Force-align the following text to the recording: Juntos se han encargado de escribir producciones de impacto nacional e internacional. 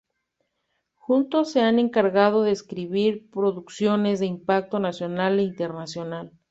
Juntos 0.95 1.51
se 1.51 1.59
han 1.61 1.77
encargado 1.77 2.41
de 2.41 2.49
escribir 2.53 3.29
producciones 3.29 4.19
de 4.19 4.25
impacto 4.25 4.79
nacional 4.79 5.37
e 5.37 5.43
internacional. 5.43 6.31